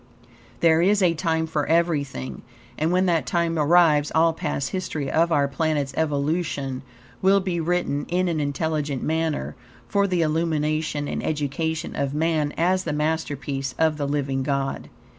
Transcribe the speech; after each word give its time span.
There 0.61 0.81
is 0.81 1.03
a 1.03 1.13
time 1.13 1.45
for 1.45 1.67
everything, 1.67 2.41
and 2.75 2.91
when 2.91 3.05
that 3.05 3.27
time 3.27 3.59
arrives 3.59 4.11
all 4.15 4.33
past 4.33 4.71
history 4.71 5.11
of 5.11 5.31
our 5.31 5.47
planet's 5.47 5.93
evolution 5.95 6.81
will 7.21 7.39
be 7.39 7.59
written 7.59 8.07
in 8.09 8.27
an 8.27 8.39
intelligent 8.39 9.03
manner 9.03 9.55
for 9.87 10.07
the 10.07 10.23
illumination 10.23 11.07
and 11.07 11.23
education 11.23 11.95
of 11.95 12.15
man 12.15 12.51
as 12.57 12.83
the 12.83 12.93
masterpiece 12.93 13.75
of 13.77 13.97
the 13.97 14.07
Living 14.07 14.41
God. 14.41 14.89